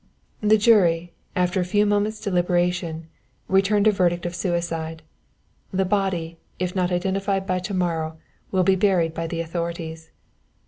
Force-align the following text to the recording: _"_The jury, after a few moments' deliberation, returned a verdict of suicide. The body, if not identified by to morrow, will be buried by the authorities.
_"_The 0.49 0.57
jury, 0.59 1.13
after 1.35 1.61
a 1.61 1.63
few 1.63 1.85
moments' 1.85 2.19
deliberation, 2.19 3.05
returned 3.47 3.85
a 3.85 3.91
verdict 3.91 4.25
of 4.25 4.33
suicide. 4.33 5.03
The 5.71 5.85
body, 5.85 6.39
if 6.57 6.75
not 6.75 6.91
identified 6.91 7.45
by 7.45 7.59
to 7.59 7.73
morrow, 7.75 8.17
will 8.49 8.63
be 8.63 8.75
buried 8.75 9.13
by 9.13 9.27
the 9.27 9.41
authorities. 9.41 10.09